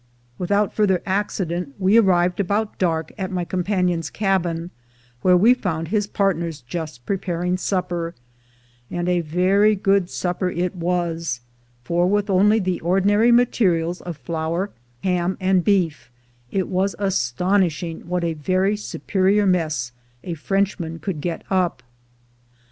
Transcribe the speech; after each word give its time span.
Without 0.39 0.73
further 0.73 0.99
accident 1.05 1.75
we 1.77 1.99
arrived 1.99 2.39
about 2.39 2.79
dark 2.79 3.11
at 3.19 3.29
my 3.29 3.45
companion's 3.45 4.09
cabin, 4.09 4.71
where 5.21 5.37
we 5.37 5.53
found 5.53 5.89
his 5.89 6.07
partners 6.07 6.61
just 6.61 7.05
preparing 7.05 7.55
supper;— 7.55 8.15
and 8.89 9.07
a 9.07 9.21
very 9.21 9.75
good 9.75 10.09
supper 10.09 10.49
it 10.49 10.75
was; 10.75 11.41
for, 11.83 12.07
with 12.09 12.31
only 12.31 12.57
the 12.57 12.79
ordinary 12.81 13.31
materials 13.31 14.01
of 14.01 14.17
flour, 14.17 14.71
ham, 15.03 15.37
and 15.39 15.63
beef, 15.63 16.09
it 16.49 16.67
was 16.67 16.95
astonishing 16.97 17.99
what 18.07 18.23
a 18.23 18.33
very 18.33 18.75
superior 18.75 19.45
mess 19.45 19.91
a 20.23 20.33
Frenchman 20.33 20.97
could 20.97 21.21
get 21.21 21.43
up. 21.51 21.83